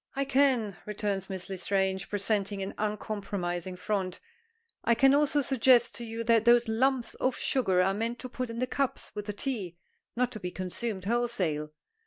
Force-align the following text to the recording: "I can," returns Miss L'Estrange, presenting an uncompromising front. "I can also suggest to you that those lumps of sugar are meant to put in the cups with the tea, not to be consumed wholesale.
"I 0.15 0.25
can," 0.25 0.77
returns 0.87 1.29
Miss 1.29 1.47
L'Estrange, 1.47 2.09
presenting 2.09 2.63
an 2.63 2.73
uncompromising 2.79 3.75
front. 3.75 4.19
"I 4.83 4.95
can 4.95 5.13
also 5.13 5.41
suggest 5.41 5.93
to 5.93 6.03
you 6.03 6.23
that 6.23 6.43
those 6.43 6.67
lumps 6.67 7.13
of 7.21 7.37
sugar 7.37 7.83
are 7.83 7.93
meant 7.93 8.17
to 8.21 8.27
put 8.29 8.49
in 8.49 8.57
the 8.57 8.65
cups 8.65 9.13
with 9.13 9.27
the 9.27 9.33
tea, 9.33 9.77
not 10.15 10.31
to 10.31 10.39
be 10.39 10.49
consumed 10.49 11.05
wholesale. 11.05 11.69